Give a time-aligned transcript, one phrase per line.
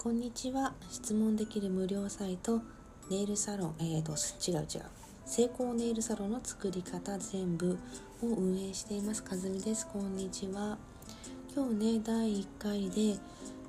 [0.00, 0.74] こんにちは。
[0.88, 2.62] 質問できる無料サイト
[3.10, 4.12] ネイルサロンえーと
[4.48, 4.82] 違う違う。
[5.26, 7.76] 成功ネイルサロンの作り方全部
[8.22, 9.24] を運営しています。
[9.24, 9.88] かずみです。
[9.88, 10.78] こんにちは。
[11.52, 13.18] 今日ね第1回で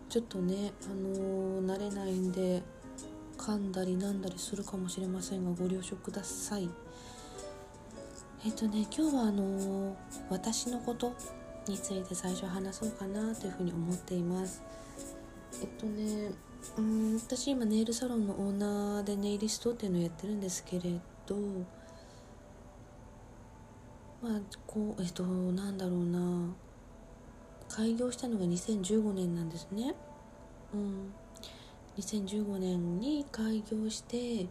[0.08, 2.62] ちょっとねあのー、慣れないんで
[3.40, 6.70] 噛んだりなんだりするかもしれませんがご了承ください。
[8.46, 9.96] えっ、とね今日はあのー、
[10.30, 11.12] 私のこと
[11.68, 14.62] について最初話そうかなというふうに思っています。
[15.62, 16.32] えっとね
[16.78, 21.36] うん私今ネイルサロンのオーナーでネイリストっていうのをやってるんですけれど
[24.22, 26.50] まあこうえっとなんだろうな。
[27.70, 29.94] 開業したのが2015年なんですね。
[30.74, 31.14] うん。
[31.98, 34.48] 2015年に開業して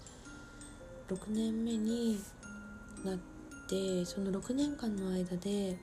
[1.10, 2.20] 6年目に
[3.04, 3.18] なっ
[3.68, 5.78] てその6年間の間で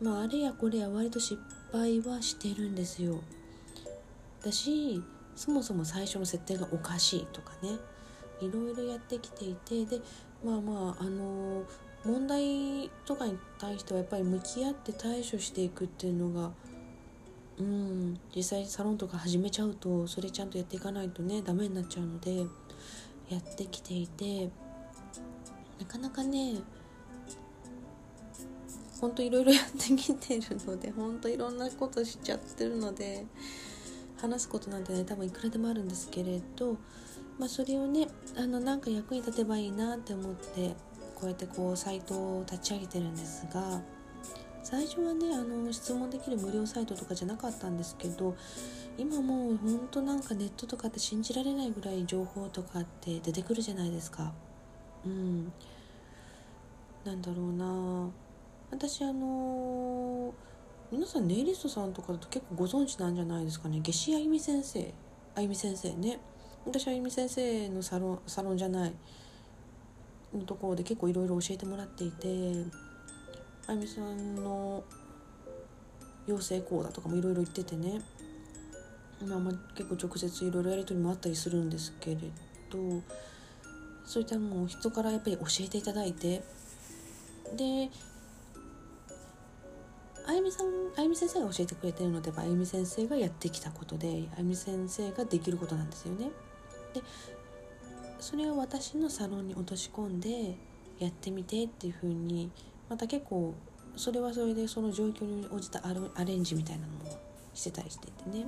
[0.00, 1.40] まああれやこれや割と失
[1.72, 3.20] 敗はしてるんですよ。
[4.44, 5.02] だし
[5.36, 7.70] そもそも最初の設定がおかしいとかね。
[8.40, 10.00] いろいろやってきていてで
[10.44, 11.62] まあまああの
[12.04, 16.50] 問題とかに対してはやっぱり向き合って対処していくっていうのが
[17.58, 22.44] うん実際サロンとか始めちゃうとそれちゃんとやっていかないとねダメになっちゃうので。
[23.28, 24.50] やってきていて
[25.78, 26.56] なかなかね
[29.00, 33.26] ほんといろいろやってきてるので ほんといろんなことしちゃってるので
[34.16, 36.76] 話すことなんてね多分いくらでもあるんですけれど、
[37.38, 40.74] まあ、それをねあのなんか役に立てばいいなって思って
[41.14, 43.82] こうやってこうサイトを立ち上げてるんですが
[44.62, 48.34] 最初はねあの質問できる無料サイトとかじゃなかったんですけど
[48.96, 54.32] 今もうほんとなんかネットとかって信じられないぐらい情報とかって出てくるじゃないですか。
[55.04, 55.52] うん。
[57.04, 58.10] なんだろうな。
[58.70, 60.32] 私あのー、
[60.92, 63.80] 皆さんネイリストさんとかだと結構ご存知なんじゃないですかね。
[63.80, 64.94] 夏至あゆみ先生。
[65.34, 66.20] あゆみ先生ね。
[66.64, 68.94] 私あゆみ先生のサロンサロンじゃない。
[70.32, 72.28] のところで結構いろいろ教えてもらっていて。
[73.66, 74.84] あゆみさんの
[76.26, 78.00] 養成講座とかもいろいろ言っててね。
[79.26, 82.16] まあ、結構直接いろいろやり取りもあったりするんですけれ
[82.70, 83.02] ど
[84.04, 86.42] そういったもう人からやっぱり教えていただいて
[87.56, 87.90] で
[90.26, 96.30] あゆみさんあゆみ先生が教えてくれてるのであゆみ先生がやってきたことであゆみ先生ができることなんですよね。
[96.94, 97.02] で
[98.20, 100.56] それを私のサロンに落とし込んで
[100.98, 102.50] やってみてっていう風に
[102.88, 103.54] また結構
[103.96, 107.18] それはそれでその状況に応じたアレンジみたいなのも
[107.54, 108.46] してたりしててね。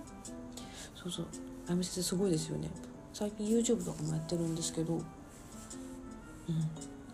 [0.94, 1.26] そうそう。
[1.68, 2.68] あゆみ先生すごいですよね。
[3.12, 4.94] 最近 YouTube とかもやってるんですけど。
[4.94, 5.02] うん。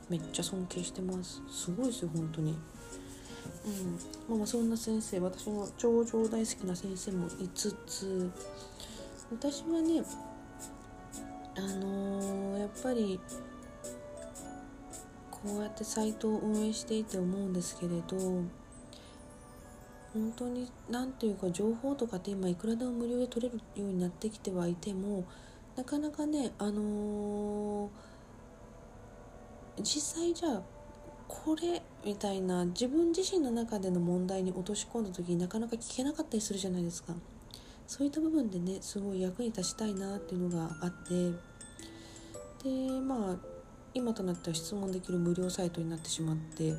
[0.08, 1.40] めっちゃ尊敬してます。
[1.50, 2.50] すごいですよ本当に。
[2.50, 3.92] うん。
[4.28, 8.30] まあまあそんな先生私の超々大好きな先生もいつつ。
[9.30, 10.02] 私はね
[11.56, 13.18] あのー、やっぱり
[15.30, 18.42] こうやってサイトを運営していて思うんですけれど
[20.14, 25.24] 本当に何ていうか情報とかって今いくらでも無料で取れるようになってきてはいても
[25.76, 30.62] なかなかねあのー、実際じゃあ
[31.28, 37.14] これみたいな自分自身の中での問題に落とし込んだ時になかなか聞けなかったりするじゃないですか。
[37.86, 41.32] そういった部分でねすごい役に立ちたいなっていうのがあって。
[42.62, 43.36] でまあ
[43.94, 46.72] 今となっては質問できる無料サイトになってしまって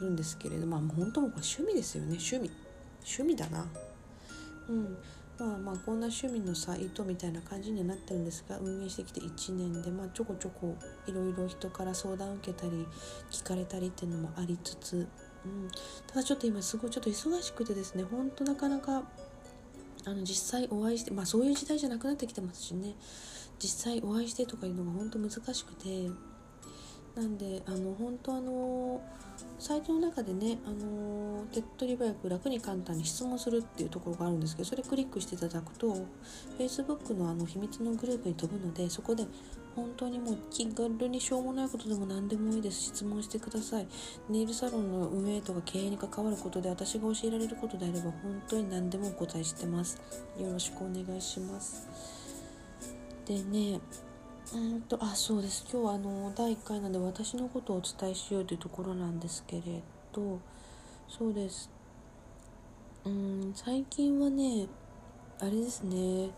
[0.00, 2.50] るんですけれどまあ本当もこれ趣味ですよね趣味。
[3.04, 3.66] 趣味だな。
[4.68, 4.96] うん。
[5.40, 12.86] まあまあこんな趣味のサイトみたいな感じにはなってるんですが運営してきて1年でまあちょこちょこいろいろ人から相談受けたり
[13.30, 15.08] 聞かれたりっていうのもありつつ、
[15.46, 15.70] うん、
[16.06, 19.02] ただちょっと今すごいちょっと忙しくてですねほんとなかなか
[20.04, 22.94] あの実際お会いしてまあそういう時代じゃなくなってきてますしね。
[23.58, 26.08] 実際お会いしてとかいうのが本当難しくて
[27.16, 29.00] なんであの本当あの
[29.58, 36.06] サイトの中でねあの手っ取り早く楽に簡単に質問するっていうところがあるんですけどそれクリックしていただくと
[36.58, 39.26] Facebook のあの秘密のグループに飛ぶのでそこで
[39.76, 42.86] 本当にもう気軽にしょうもないことでも何でもいいです。
[42.86, 43.86] 質問してください。
[44.28, 50.00] ネイルサロンの運営とか経営に関わることで私が教えられることであれば本当に何でもお答えしてます。
[50.38, 51.88] よろしくお願いします。
[53.24, 53.80] でね
[54.52, 55.64] うんとあそうです。
[55.70, 59.80] 今日はあの第1回なんで私のことをお伝えしようというところなんですけれ
[60.12, 60.40] ど
[61.08, 61.70] そうです。
[63.04, 64.66] うん最近はね
[65.38, 66.30] あれですね。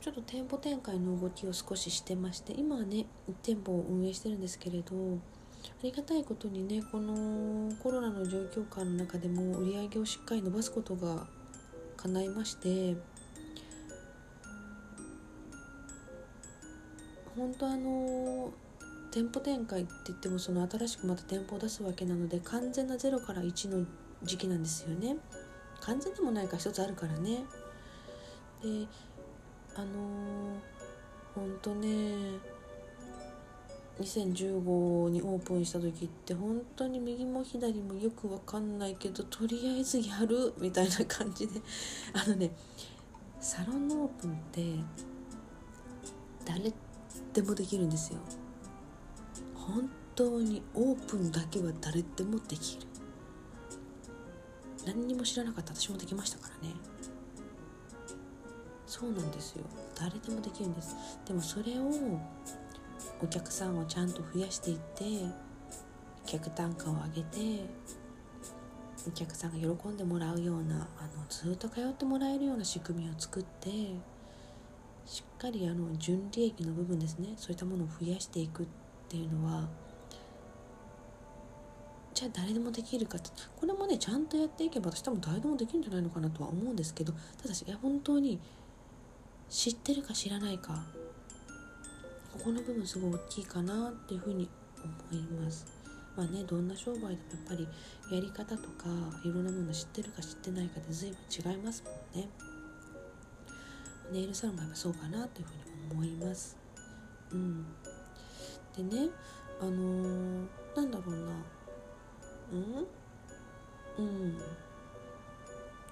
[0.00, 4.94] ちょっと店舗展開の動きを少ししてまして今はね1店舗を運営してるんですけれど
[5.64, 11.28] ありがたいことにねこのコロナの状況下の中でも売り上げをしっかり伸ばすことが
[11.96, 12.96] 叶いまして
[17.36, 18.52] 本当あの
[19.10, 23.86] 店舗展開って言ってもその新しくまた店舗を出すわけなので完全な0から1の
[24.22, 25.16] 時期なんですよね。
[25.80, 27.44] 完全でもないか一つあるからね。
[28.62, 28.86] で
[29.74, 31.88] あのー、ほんとね
[34.00, 41.60] 2015にオープンした時って本当に右も左もよく分かんないけどとりあえずやるみたいな感じで。
[42.12, 42.50] あのね
[43.40, 44.62] サロンのオープンって
[46.44, 46.72] 誰
[47.32, 48.18] でもできるんですよ。
[49.54, 52.86] 本当にオープンだけは誰でもできる。
[54.86, 55.74] 何にも知らなかった。
[55.74, 56.74] 私もできましたからね。
[58.86, 59.64] そうなんですよ。
[59.94, 60.94] 誰でもできるんです。
[61.26, 62.20] でもそれを
[63.22, 65.04] お客さんをちゃんと増やしていって
[66.26, 67.64] 客単価を上げて
[69.06, 73.70] お客さんが喜んでもらうようなあのずっと通ってもらえるような仕組みを作って
[75.06, 78.66] しっかりあの純利益の部分ですねそういったものを増やしていくっ
[79.08, 79.68] ていうのは
[82.14, 88.38] じゃあ誰でもできるかってこれもねちゃんとやっていけば私多分誰でもできるんじゃないのかなとは思うんですけどただしいや本当に
[89.48, 90.84] 知ってるか知らないか
[92.32, 94.48] ここの部分すごい大きいかなっていうふうに
[95.12, 95.66] 思います。
[96.16, 97.16] まあねどんな商売でもやっ
[97.48, 97.68] ぱり
[98.10, 98.88] やり方とか
[99.24, 102.28] いろんなもの知ってるか知ってないかで随分違いますもんね。
[104.12, 106.56] ネイルサロンもそうかなというふうに思います。
[107.32, 107.64] うん。
[108.76, 109.08] でね
[109.60, 111.32] あのー、なんだろうな。
[112.52, 112.86] うん？
[113.98, 114.38] うん。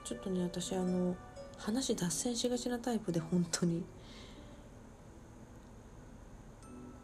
[0.05, 1.17] ちょっとね私あの
[1.57, 3.85] 話脱線しがちなタイプで本当に。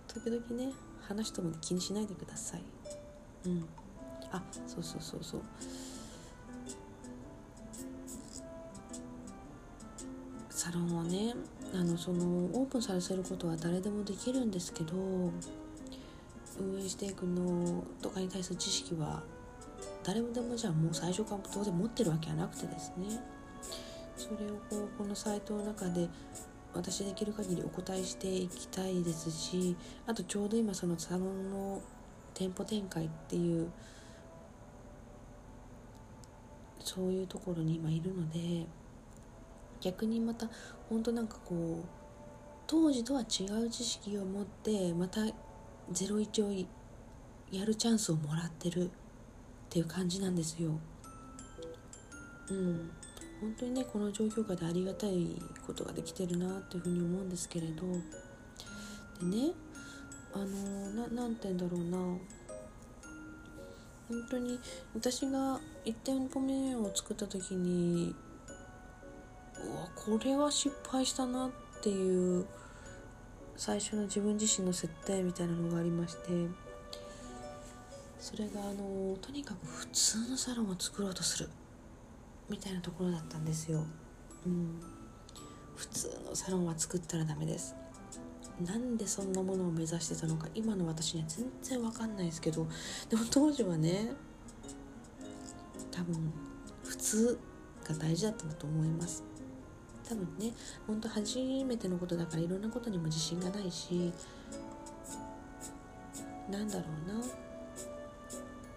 [0.09, 2.63] 時々ね話とも気にしないでください。
[3.47, 3.65] うん。
[4.33, 5.43] あそうそうそうそう。
[10.67, 11.33] サロンをね
[11.73, 14.95] あのそのオープンさせることは誰でもできるんですけど
[16.59, 19.23] 運営していくのとかに対する知識は
[20.03, 23.07] 誰もでもじゃあもう最初から当然持ってるわけはなくてですね。
[24.17, 26.09] それをこうこのサイトの中で
[26.75, 29.77] 私できる限りお答えしていきたいですし
[30.07, 31.83] あとちょうど今そのサロンの
[32.33, 33.71] 店舗展開っていう
[36.81, 38.67] そういうところに今いるので
[39.81, 40.49] 逆にまた
[40.89, 41.89] 本当なんかこう
[42.67, 45.21] 当時とは違う知識を持ってまた
[45.93, 46.67] 01を
[47.51, 48.89] やるチャンスをもらってるっ
[49.71, 50.71] ていう感じなんですよ。
[52.51, 52.91] うん。
[53.41, 55.37] 本当にねこの状況下でありがたい
[55.67, 57.83] ことができてるなっていうふうに思うんですけれど。
[59.21, 59.53] でね
[60.33, 60.47] あの
[61.07, 61.99] ななて言うんだろうな。
[64.09, 64.59] 本当に
[64.95, 68.15] 私が1店舗目を作った時に
[69.65, 71.51] うわこれは失敗したなっ
[71.83, 72.47] ていう
[73.57, 76.31] 最初の自分自身の設定みたいなのがありまして
[78.19, 81.49] それがあのとにかく普通のサロンを作ろうとする
[82.49, 83.85] みたいなところだったんですよ。
[84.47, 84.81] うん、
[85.75, 87.75] 普通のサロンは作ったらダメです。
[88.65, 92.67] なんでそんなものを目指してたのか今の私には全然わかんないですけど
[93.11, 94.13] でも当時はね
[95.91, 96.33] 多分
[96.83, 97.39] 普通
[97.85, 99.23] が大事だったんだと思います。
[100.09, 100.53] 多分ね
[100.87, 104.13] ほんと初めてのことだからいろんなことにも自信がないし
[106.51, 107.25] なんだろうな。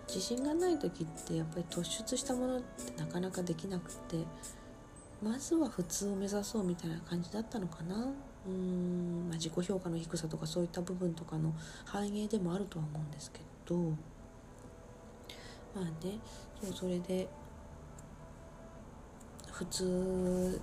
[0.08, 4.18] 自信がない時ってやっぱり突出したものってなかなかできなくて
[5.22, 7.96] まずは普通を目指そうみたいな感じだったのかな。
[7.96, 11.54] うーん、まあ、自己評価の低さとかそういった部分とかの
[11.86, 13.76] 反映でもあるとは思うんですけど。
[15.76, 16.20] まあね
[16.60, 17.28] そうそれで
[19.52, 20.60] 普通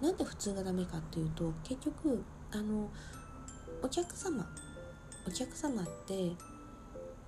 [0.00, 2.22] なんで普通がダメかっていうと結局
[2.52, 2.90] あの
[3.82, 4.46] お客様
[5.26, 6.32] お客様って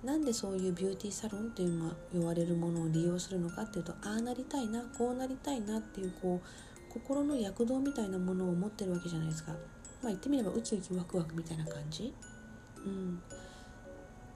[0.03, 9.51] なんでそういうビューティーサロンっていうのが言われるものを利用するのかっていうとああなりたいなこうなりたいなっていうこう心の躍動みたいなものを持ってるわけじゃないですか。
[9.51, 12.13] まあ言ってみればウキウキワクワクみたいな感じ。
[12.77, 13.21] うん、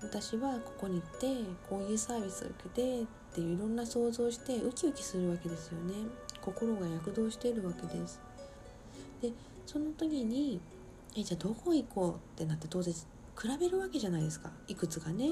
[0.02, 1.28] 私はここに行って
[1.68, 5.96] こういうサービスを受けてっていういろんな想像してウキウキするわけですよね。
[6.40, 8.22] 心が躍動しているわけです。
[9.24, 9.32] で
[9.66, 10.62] その時に
[11.18, 13.02] えじゃあどこ行こうってなって当然比
[13.60, 14.52] べるわけじゃないですか。
[14.68, 15.32] いくつかね。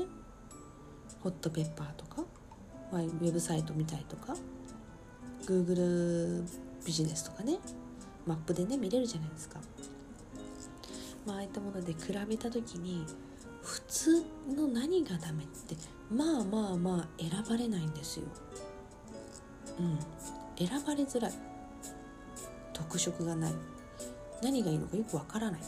[1.20, 2.24] ホットペッパーとか、
[2.91, 4.36] ウェブサイト見たりとか
[5.46, 6.43] Google
[6.84, 7.60] ビジネスとかね。
[8.25, 9.60] マップでね見れるじゃないですか。
[11.27, 13.05] まあああいったもので比べた時に
[13.62, 14.24] 普通
[14.55, 15.75] の何がダメって
[16.12, 18.25] まあまあまあ選ばれないんですよ。
[19.80, 20.68] うん。
[20.68, 21.32] 選ばれづらい。
[22.74, 23.53] 特色がない。
[24.44, 25.62] 何がいいのかよくわからない。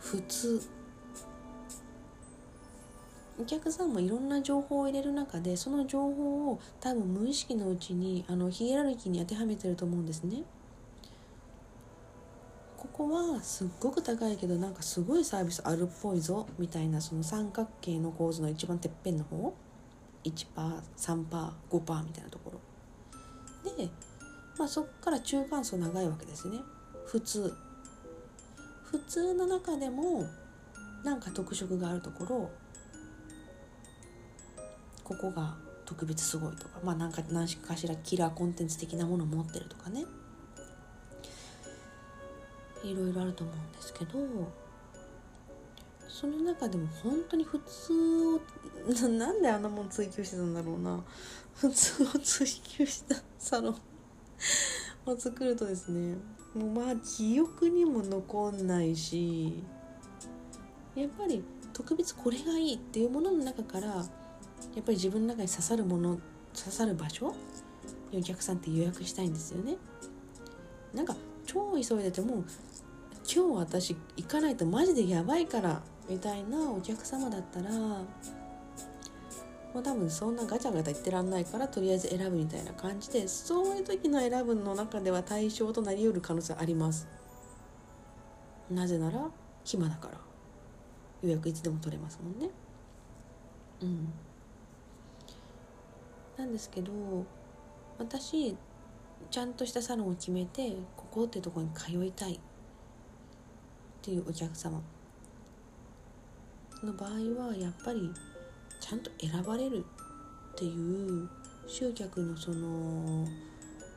[0.00, 0.60] 普通。
[3.38, 10.42] お客さんもいろんな情報を入れる中でその情報を多分無意識のうちにあのヒエラルキーに当てはめてると思うんですね。
[12.76, 19.54] ここはすっごく高いけどなんかすごいサービスあるっぽいぞみたいなその三角形の構図の一番てっぺんの方。
[20.30, 22.60] 1%3%5% みたいなところ。
[23.76, 23.88] で、
[24.58, 26.58] まあ、そこから中間層長いわけですね。
[27.06, 27.52] 普通。
[28.84, 30.26] 普通の中でも
[31.04, 32.50] なんか特色があるところ。
[35.04, 36.80] ここが特別すごいとか。
[36.82, 40.04] まあなんか何かしらキラーコンテンツ的なものを持ってるとかね。
[42.90, 44.18] いろいろあると思うんですけど
[46.08, 47.92] その中でも本当に普通
[48.36, 48.40] を
[49.08, 51.04] なんであんなもん追求してたんだろうな。
[51.56, 53.76] 普通を追求したサロン
[55.06, 56.16] を作るとですね
[56.54, 59.62] もうまあ記憶にも残んないし
[60.94, 64.12] やっぱり特別これがいいっていうものの中からやっぱ
[64.88, 66.18] り自分の中に刺さるもの
[66.54, 67.34] 刺さる場所
[68.10, 69.76] にお客さんって予約したいんですよね。
[70.94, 71.16] なんか
[71.46, 72.44] 超急いでても
[73.32, 78.04] 今日私行かないとマジでやばいからみたいなお客様だったらも
[79.80, 87.06] う多分そんなガチャガチャ言ってらんないからとりあえず選ぶみたいな感じでそういう時の選ぶの中では対象となりうる可能性あります。
[88.70, 89.28] なぜなら
[89.64, 90.26] 暇だから。
[91.22, 92.50] 予約いつでも取れますもんね。
[93.82, 94.12] うん。
[96.36, 96.92] なんですけど
[97.98, 98.56] 私
[99.30, 102.40] ちゃんとしたサロンを決めてここってとこに通いたい。
[104.06, 104.80] っていうお客様。
[106.84, 107.10] の場合
[107.48, 108.12] はやっぱり
[108.78, 109.84] ちゃんと選ばれる
[110.52, 111.28] っていう
[111.66, 113.26] 集客のその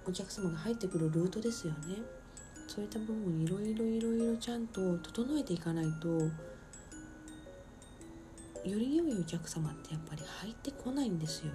[0.08, 1.98] お客様が入ってくるルートですよね。
[2.66, 6.32] そういった部分をいろいろいろいろちゃんと整えていかないとよ
[8.66, 11.52] り良いお客様ってやっぱり入ってこないんですよ。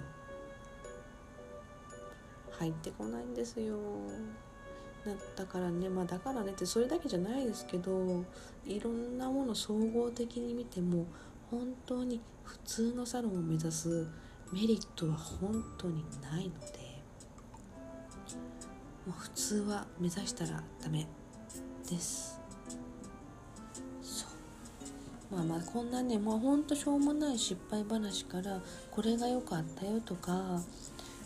[2.51, 3.75] 入ってこないんですよ。
[5.35, 8.23] だからねまあだからねってそれだけじゃないですけど
[8.65, 11.05] いろんなもの総合的に見ても
[11.51, 14.07] 本当に普通のサロンを目指す
[14.51, 16.85] メリットは本当にないので
[19.05, 21.07] もう普通は目指したらダメ
[21.87, 22.39] です。
[24.01, 24.25] そ
[25.31, 25.35] う。
[25.35, 28.59] まあまあこんなねまあほんとしょうもない失敗話から
[28.89, 30.59] これが良かったよとか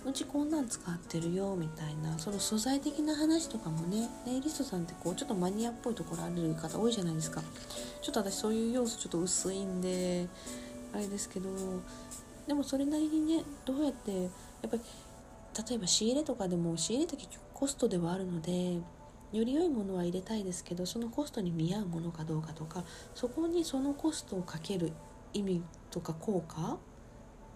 [0.05, 7.41] うちこんなん使ってるよみたいなその素材的な話とかもねネイリストさんってこうちょっとマニアっぽいところある方多いじゃないですか。
[8.01, 10.27] ちょっと私そういう要素ちょっと薄いんで
[10.93, 11.49] あれですけど
[12.47, 14.27] でもそれなりにねどうやってや
[14.67, 14.81] っぱり
[15.69, 18.79] 例えば仕入れとかでも仕入れって結局コストではあるので
[19.31, 24.91] より良いものは入れたいですけどそのコストに見合うものかどうかとかそこにそのコストをかける
[25.33, 26.77] 意味とか効果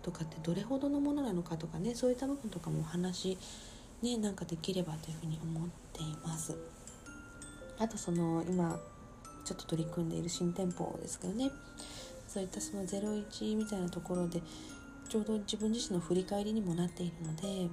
[0.04, 3.38] とかってどれほどのものなのかとかねそういった部分とかもお話
[4.02, 6.56] ねなんかできればというふうに思っています。
[7.80, 8.80] あとその今
[9.46, 11.50] ちょっと取り組んでいる新店舗ですけどね。
[12.28, 14.42] そういったその01みたいなところで
[15.08, 17.70] ちょうど自分自身の振り返りにもなっているので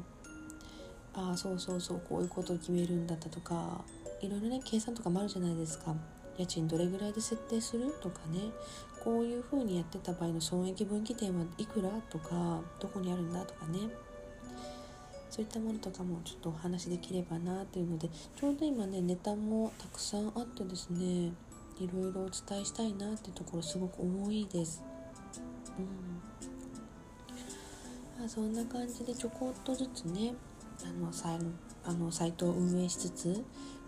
[1.14, 3.80] ああそうそうそうこういうことを決めるんだったとか
[4.20, 5.94] いろいろね計算とかもあるじゃないですか。
[6.40, 7.94] 家賃どれぐらいで設定する？
[8.00, 8.50] とかね。
[9.04, 11.88] こういう風にやってた場合の損益分岐点はいくら？
[12.11, 13.44] とかどこにあるんだ？
[13.44, 13.78] とかね。
[15.30, 21.32] そういったものとかもちょっとお話できればなというのでちょうど今ねネタもたくさんあってですね
[21.78, 24.82] いろいろお伝えしたいなっていうところすごく多いです。
[25.78, 25.87] うん。
[28.18, 30.35] ま、あそんな感じでちょこっとずつね
[30.85, 31.38] あのサイ
[31.85, 33.44] あのサイトを運営しつつ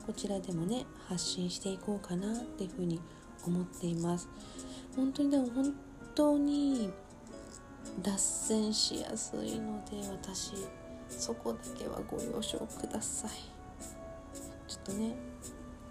[0.06, 3.00] こちらでもね発信していこうかなっていうふうに
[3.47, 4.28] 思っています。
[4.97, 5.75] 本当にでも本
[6.14, 6.90] 当に
[8.02, 10.52] 脱線しやすいので私
[11.09, 13.30] そこだけはご了承ください。
[14.68, 15.14] ちょっとね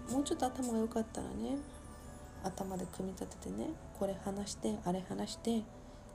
[0.09, 1.57] もうちょっと頭が良かったらね
[2.43, 5.63] 頭で組み立ててねこれ話してあれ話して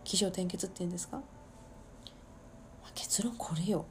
[0.05, 1.23] 起承転結っていうんですか、ま
[2.85, 3.87] あ、結論これよ。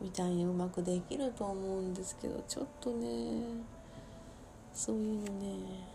[0.00, 3.42] みたいにうまくできると思うんですけどちょっとね
[4.72, 5.94] そういうのね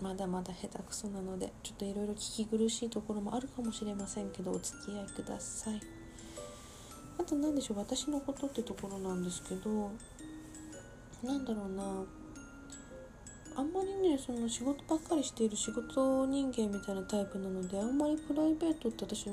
[0.00, 5.80] まだまだ下手くそなのでちょっといろいろ聞き苦しいところもあるかもしれませんけどお付き合いください。
[7.18, 9.90] あと何でしょう私のことってところなんですけど
[11.22, 11.82] なんだろうな
[13.56, 19.26] あんまりねその仕事ばっかりしている仕事人間みたいなタイプなのであんまりプライベートって私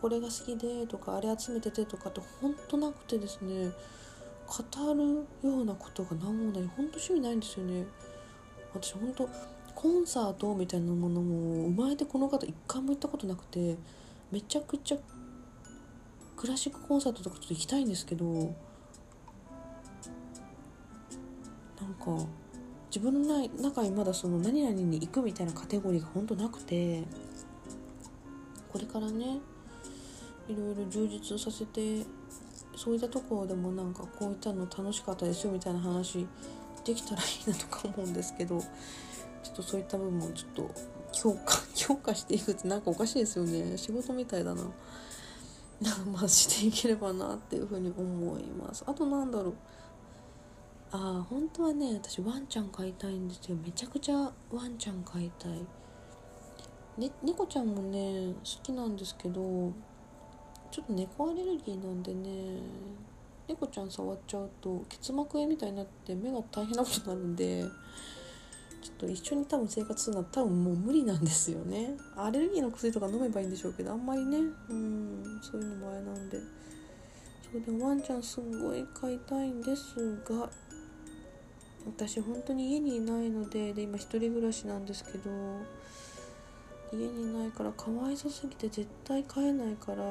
[0.00, 3.70] これが好きでとかあれ集めててとかってほんとなくてですね
[4.46, 6.68] 語るようなことが何もない。
[6.76, 7.86] ほんと趣味ないんですよね。
[8.74, 9.28] 私ほんと
[9.74, 13.76] コンサートみたいなものも生まれてこの方一回も行ったことなくて
[14.30, 14.98] めちゃくちゃ
[16.36, 18.54] クラシックコンサートとかちょっと行きたいんですけどなん
[21.94, 22.26] か
[22.94, 27.04] 自分の中にまだその何々に行くみたいなカテゴリーが本当なくて
[28.72, 29.38] これからね
[30.50, 32.04] いろいろ充実させて
[32.76, 36.26] そういったところでもなんかこういったの楽しかったですよみたいな話
[36.84, 40.70] できたらいいなとか思うんですけどちょっとそういった部分をちょっと
[41.12, 43.76] 強化 強化していくってなんかおかしいですよね。
[43.76, 44.62] 仕事みたいだな。
[46.12, 48.84] まあしていければなっていうふうに思います。
[48.86, 49.54] あとなんだろう。
[50.92, 53.56] ああ本当はね私ワンちゃん飼いたいんですよ。
[53.56, 55.66] めちゃくちゃワンちゃん飼いたい。
[56.98, 59.72] ね猫ちゃんもね好きなんですけど
[60.70, 62.60] ちょっと猫アレルギーなんでね。
[63.48, 67.64] 猫ちゃん触っちゃうと結膜炎みたいになって目が大変なことになるんで
[68.80, 71.90] ちょっと一緒に多分生活するのは多分もう無理なんですよね。
[72.16, 74.38] アレルギーの薬とか飲めばいいんでしょうけどあんまりね。
[74.38, 75.40] うん。
[75.42, 76.38] そういうのもあれなんで。
[77.50, 80.48] それでワンちゃんすんごい飼いたいんですが
[81.84, 85.30] 私本当に家にいないのでで今一人暮らしなんですけど
[86.92, 90.04] 家にないからかわいそすぎて絶対飼えないから。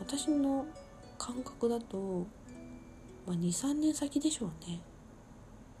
[0.00, 0.66] 私の
[1.18, 2.26] 感覚だと、
[3.26, 4.80] まあ、23年先でしょうね。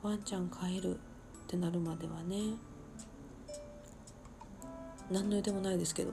[0.02, 0.98] ワンちゃん飼えるっ
[1.46, 2.54] てなるまではね。
[5.10, 6.12] 何の予定もないですけど。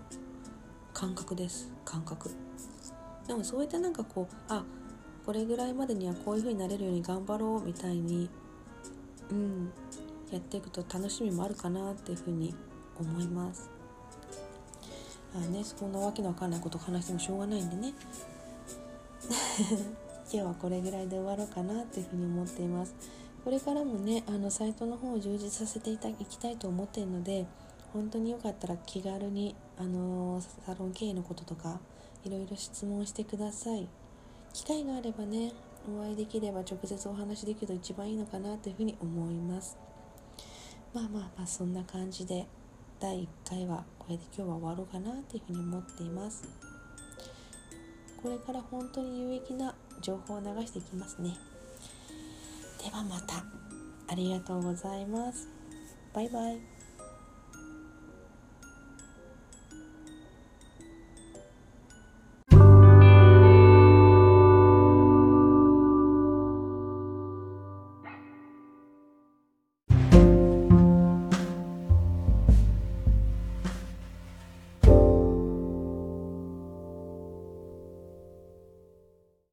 [0.94, 1.72] 感覚です。
[1.86, 2.30] 感覚。
[3.28, 4.64] でもそういったなんかこうあ
[5.26, 8.30] これぐらいまでにはこういう風になれるように頑張ろうみたいに。
[9.30, 9.72] うん。
[10.32, 12.56] やっていくと楽しみもあるかなっていう風に
[13.00, 13.70] 思います。
[15.34, 17.94] あねそんなわけのわかんないこと話してもしょうがないんでね。
[20.32, 22.96] 今日はこれぐらいで終わろうかなっていう風に思っています。
[23.44, 27.46] これからもねあのサイトの方を充実させていきたいと思っているので
[27.92, 31.80] 本当によかったら気軽にあのサロン経営のこととか
[32.24, 33.88] いろいろ質問してください。
[34.54, 35.54] 機会があればね
[35.90, 39.78] お会いできれば直接お話できると一番いいのかなというふうに思います。
[40.94, 42.46] まあまあまあそんな感じで
[43.00, 46.44] 第1回はこれで今日は終わろうかなというふうに思っています。
[48.22, 51.36] これから本当に有益な情報を流していきますね。
[52.84, 53.44] ではまた。
[54.08, 55.48] ありがとうございます。
[56.14, 56.81] バイバイ。